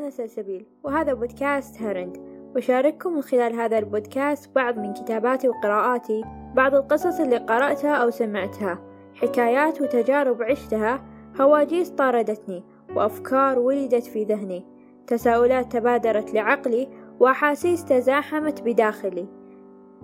أنا 0.00 0.10
سلسبيل 0.10 0.66
وهذا 0.84 1.14
بودكاست 1.14 1.82
هرند. 1.82 2.16
بشارككم 2.54 3.12
من 3.12 3.22
خلال 3.22 3.54
هذا 3.54 3.78
البودكاست 3.78 4.54
بعض 4.54 4.78
من 4.78 4.92
كتاباتي 4.92 5.48
وقراءاتي 5.48 6.24
بعض 6.54 6.74
القصص 6.74 7.20
اللي 7.20 7.36
قرأتها 7.36 7.94
أو 7.94 8.10
سمعتها. 8.10 8.78
حكايات 9.14 9.80
وتجارب 9.80 10.42
عشتها 10.42 11.04
هواجيس 11.40 11.90
طاردتني 11.90 12.64
وأفكار 12.96 13.58
ولدت 13.58 14.04
في 14.04 14.24
ذهني. 14.24 14.66
تساؤلات 15.06 15.72
تبادرت 15.72 16.34
لعقلي 16.34 16.88
وأحاسيس 17.20 17.84
تزاحمت 17.84 18.62
بداخلي. 18.62 19.28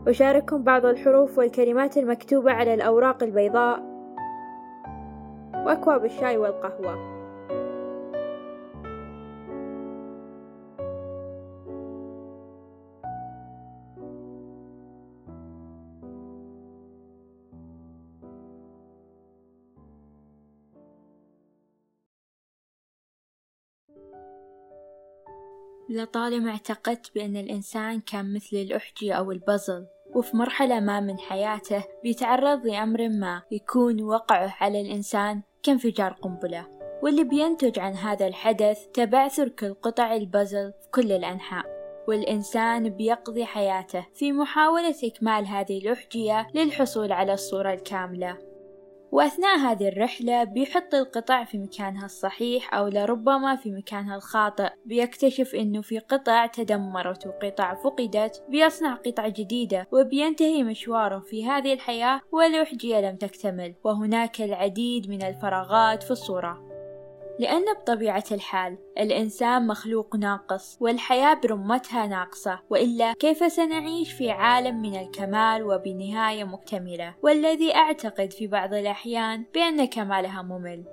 أشارككم 0.07 0.63
بعض 0.63 0.87
الحروف 0.87 1.39
والكلمات 1.39 1.97
المكتوبة 1.99 2.53
على 2.53 2.75
الأوراق 2.75 3.23
البيضاء. 3.23 3.83
وأكواب 5.55 6.05
الشاي 6.05 6.37
والقهوة. 6.37 7.26
لطالما 25.91 26.51
اعتقدت 26.51 27.15
بأن 27.15 27.37
الإنسان 27.37 28.01
كان 28.01 28.35
مثل 28.35 28.57
الأحجية 28.57 29.13
أو 29.13 29.33
البازل 29.33 29.87
وفي 30.15 30.37
مرحلة 30.37 30.81
ما 30.81 31.01
من 31.01 31.19
حياته 31.19 31.85
بيتعرض 32.03 32.67
لأمر 32.67 33.09
ما 33.09 33.43
يكون 33.51 34.03
وقعه 34.03 34.57
على 34.61 34.81
الإنسان 34.81 35.43
كانفجار 35.63 36.13
قنبلة. 36.13 36.67
واللي 37.03 37.25
بينتج 37.25 37.79
عن 37.79 37.95
هذا 37.95 38.27
الحدث 38.27 38.87
تبعثر 38.95 39.49
كل 39.49 39.75
قطع 39.75 40.15
البازل 40.15 40.73
في 40.83 40.89
كل 40.91 41.13
الأنحاء. 41.13 41.65
والإنسان 42.09 42.89
بيقضي 42.89 43.45
حياته 43.45 44.07
في 44.15 44.33
محاولة 44.33 44.95
إكمال 45.05 45.47
هذه 45.47 45.79
الأحجية 45.79 46.47
للحصول 46.55 47.13
على 47.13 47.33
الصورة 47.33 47.73
الكاملة. 47.73 48.39
وأثناء 49.13 49.59
هذه 49.59 49.89
الرحلة 49.89 50.45
بيحط 50.45 50.95
القطع 50.95 51.45
في 51.45 51.59
مكانها 51.59 52.05
الصحيح 52.05 52.75
أو 52.75 52.89
لربما 52.89 53.57
في 53.57 53.73
مكانها 53.73 54.17
الخاطئ 54.17 54.71
بيكتشف 54.85 55.55
أنه 55.55 55.83
في 55.83 55.99
قطع 55.99 56.47
تدمرت 56.47 57.27
وقطع 57.27 57.75
فقدت 57.75 58.45
بيصنع 58.49 58.95
قطع 58.95 59.29
جديدة 59.29 59.89
وبينتهي 59.93 60.63
مشواره 60.63 61.19
في 61.19 61.47
هذه 61.47 61.73
الحياة 61.73 62.21
والأحجية 62.33 63.01
لم 63.01 63.17
تكتمل 63.17 63.75
وهناك 63.85 64.41
العديد 64.41 65.11
من 65.11 65.23
الفراغات 65.23 66.03
في 66.03 66.11
الصورة. 66.11 66.66
لأن 67.39 67.65
بطبيعة 67.75 68.25
الحال 68.33 68.79
الإنسان 68.99 69.67
مخلوق 69.67 70.17
ناقص 70.17 70.77
والحياة 70.81 71.35
برمتها 71.35 72.07
ناقصة 72.07 72.61
وإلا 72.71 73.13
كيف 73.13 73.53
سنعيش 73.53 74.13
في 74.13 74.31
عالم 74.31 74.83
من 74.83 75.01
الكمال 75.01 75.63
وبنهاية 75.63 76.45
مكتملة؟ 76.45 77.15
والذي 77.23 77.75
أعتقد 77.75 78.33
في 78.33 78.47
بعض 78.47 78.75
الأحيان 78.75 79.45
بأن 79.55 79.85
كمالها 79.85 80.43
ممل. 80.43 80.85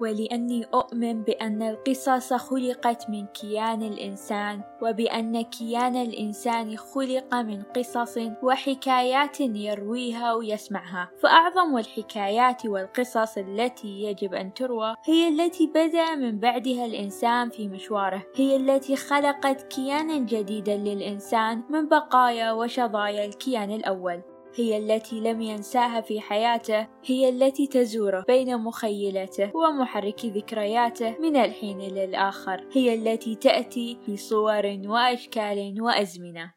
ولأني 0.00 0.66
أؤمن 0.74 1.22
بأن 1.22 1.62
القصص 1.62 2.32
خلقت 2.32 3.10
من 3.10 3.26
كيان 3.26 3.82
الإنسان 3.82 4.60
وبأن 4.82 5.42
كيان 5.42 5.96
الإنسان 5.96 6.76
خلق 6.76 7.34
من 7.34 7.62
قصص 7.62 8.18
وحكايات 8.42 9.40
يرويها 9.40 10.34
ويسمعها. 10.34 11.10
فأعظم 11.22 11.78
الحكايات 11.78 12.66
والقصص 12.66 13.38
التي 13.38 14.02
يجب 14.02 14.34
أن 14.34 14.54
تروى 14.54 14.94
هي 15.04 15.28
التي 15.28 15.66
بدأ 15.66 16.14
من 16.14 16.38
بعدها 16.38 16.86
الإنسان 16.86 17.50
في 17.50 17.68
مشواره. 17.68 18.22
هي 18.36 18.56
التي 18.56 18.96
خلقت 18.96 19.62
كيانا 19.62 20.18
جديدا 20.18 20.76
للإنسان 20.76 21.62
من 21.70 21.88
بقايا 21.88 22.52
وشظايا 22.52 23.24
الكيان 23.24 23.70
الأول. 23.70 24.33
هي 24.56 24.76
التي 24.76 25.20
لم 25.20 25.40
ينساها 25.40 26.00
في 26.00 26.20
حياته 26.20 26.88
هي 27.04 27.28
التي 27.28 27.66
تزوره 27.66 28.24
بين 28.28 28.58
مخيلته 28.58 29.56
ومحرك 29.56 30.24
ذكرياته 30.24 31.18
من 31.18 31.36
الحين 31.36 31.78
للآخر 31.78 32.68
هي 32.72 32.94
التي 32.94 33.34
تأتي 33.34 33.98
في 34.06 34.16
صور 34.16 34.78
وأشكال 34.86 35.82
وأزمنة. 35.82 36.54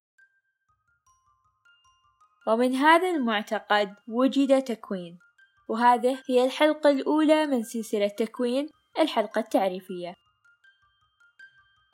ومن 2.48 2.76
هذا 2.76 3.10
المعتقد 3.10 3.96
وجد 4.08 4.62
تكوين. 4.62 5.20
وهذه 5.70 6.18
هي 6.30 6.46
الحلقة 6.46 6.90
الأولى 6.90 7.46
من 7.46 7.64
سلسلة 7.64 8.08
تكوين 8.08 8.70
الحلقة 9.00 9.40
التعريفية. 9.40 10.27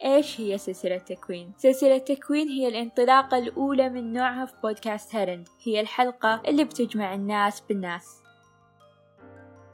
إيش 0.04 0.42
هي 0.42 0.58
سلسلة 0.58 0.98
تكوين؟ 0.98 1.54
سلسلة 1.58 1.98
تكوين 1.98 2.50
هي 2.50 2.68
الانطلاقة 2.68 3.38
الأولى 3.38 3.90
من 3.90 4.14
نوعها 4.14 4.46
في 4.46 4.54
بودكاست 4.64 5.16
هرند 5.16 5.48
هي 5.64 5.80
الحلقة 5.80 6.42
اللي 6.48 6.64
بتجمع 6.64 7.14
الناس 7.14 7.62
بالناس 7.62 8.23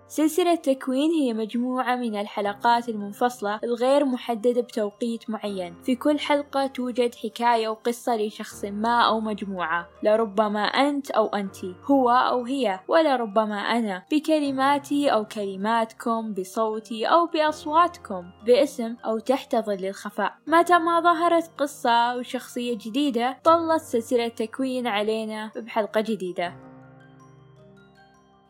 سلسلة 0.09 0.56
تكوين 0.56 1.12
هي 1.12 1.34
مجموعة 1.34 1.96
من 1.96 2.16
الحلقات 2.16 2.90
المنفصلة 2.90 3.59
الغير 3.64 4.06
محددة 4.06 4.62
بتوقيت 4.62 5.30
معين. 5.30 5.75
في 5.84 5.96
كل 5.96 6.20
حلقة 6.20 6.68
توجد 6.68 7.16
حكاية 7.16 7.68
وقصة 7.68 8.16
لشخص 8.16 8.66
ما 8.66 9.02
أو 9.02 9.19
مجموعة. 9.19 9.90
لربما 10.03 10.64
أنت 10.64 11.12
أو 11.12 11.28
أنت 11.28 11.56
هو 11.86 12.09
أو 12.09 12.46
هي 12.46 12.80
ولربما 12.88 13.59
أنا 13.59 14.03
بكلماتي 14.12 15.09
أو 15.09 15.25
كلماتكم 15.25 16.34
بصوتي 16.34 17.06
أو 17.06 17.25
بأصواتكم 17.25 18.24
باسم 18.46 18.96
أو 19.06 19.19
تحت 19.19 19.56
ظل 19.56 19.86
الخفاء. 19.86 20.34
متى 20.48 20.78
ما 20.78 21.02
ظهرت 21.02 21.52
قصة 21.58 22.18
وشخصية 22.18 22.78
جديدة 22.78 23.38
طلت 23.44 23.81
سلسلة 23.81 24.28
تكوين 24.28 24.88
علينا 24.88 25.52
بحلقة 25.56 26.02
جديدة. 26.02 26.69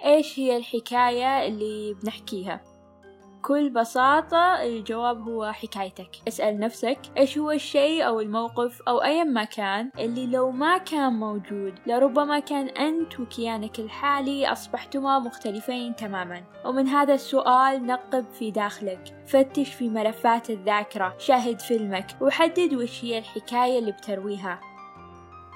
إيش 0.06 0.40
هي 0.40 0.58
الحكاية 0.58 1.48
اللي 1.48 1.94
بنحكيها؟ 1.94 2.62
بكل 3.40 3.70
بساطة 3.70 4.64
الجواب 4.64 5.22
هو 5.22 5.52
حكايتك. 5.52 6.10
اسأل 6.28 6.60
نفسك 6.60 7.00
إيش 7.18 7.38
هو 7.38 7.52
الشيء 7.52 8.08
أو 8.08 8.20
الموقف 8.20 8.82
أو 8.88 9.04
أي 9.04 9.24
ما 9.24 9.44
كان 9.44 9.92
اللي 10.00 10.28
لو 10.28 10.52
ما 10.52 10.78
كان 10.78 11.14
موجود 11.14 11.74
لربما 11.88 12.40
كان 12.40 12.68
أنت 12.68 13.20
وكيانك 13.20 13.80
الحالي 13.80 14.52
أصبحتما 14.52 15.20
مختلفين 15.20 15.96
تماما. 15.96 16.44
ومن 16.66 16.88
هذا 16.88 17.14
السؤال 17.14 17.86
نقب 17.86 18.26
في 18.30 18.52
داخلك. 18.52 19.24
فتش 19.28 19.74
في 19.74 19.90
ملفات 19.90 20.50
الذاكرة. 20.50 21.16
شاهد 21.18 21.60
فيلمك. 21.60 22.08
وحدد 22.22 22.74
وش 22.74 23.06
هي 23.06 23.18
الحكاية 23.18 23.80
اللي 23.80 23.92
بترويها. 23.92 24.60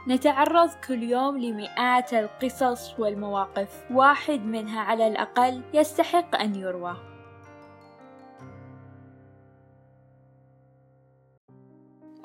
نتعرض 0.08 0.70
كل 0.88 1.04
يوم 1.04 1.38
لمئات 1.38 2.14
القصص 2.14 3.00
والمواقف. 3.00 3.84
واحد 3.92 4.46
منها 4.46 4.82
على 4.82 5.08
الأقل 5.08 5.62
يستحق 5.74 6.36
أن 6.36 6.56
يروى. 6.56 7.13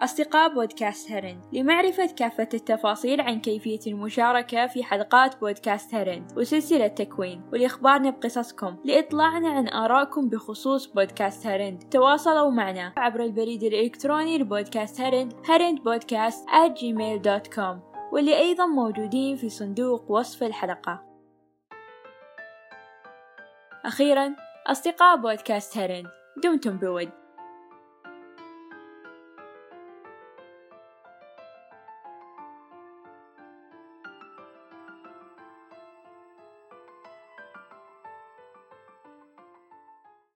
أصدقاء 0.00 0.54
بودكاست 0.54 1.10
هرند 1.10 1.40
لمعرفة 1.52 2.06
كافة 2.06 2.48
التفاصيل 2.54 3.20
عن 3.20 3.40
كيفية 3.40 3.80
المشاركة 3.86 4.66
في 4.66 4.84
حلقات 4.84 5.40
بودكاست 5.40 5.94
هرند 5.94 6.32
وسلسلة 6.36 6.86
تكوين 6.86 7.42
ولإخبارنا 7.52 8.10
بقصصكم 8.10 8.76
لإطلاعنا 8.84 9.48
عن 9.48 9.68
آرائكم 9.68 10.28
بخصوص 10.28 10.86
بودكاست 10.86 11.46
هرند. 11.46 11.82
تواصلوا 11.82 12.50
معنا 12.50 12.92
عبر 12.96 13.20
البريد 13.20 13.62
الإلكتروني 13.62 14.38
لبودكاست 14.38 15.00
هرند 15.00 15.32
هرند 15.48 15.82
بودكاست 15.82 16.48
at 16.48 16.70
gmail.com 16.80 17.76
واللي 18.12 18.38
أيضا 18.38 18.66
موجودين 18.66 19.36
في 19.36 19.48
صندوق 19.48 20.10
وصف 20.10 20.42
الحلقة. 20.42 21.02
أخيرا 23.84 24.36
أصدقاء 24.66 25.16
بودكاست 25.16 25.78
هرند 25.78 26.06
دمتم 26.42 26.76
بود. 26.76 27.27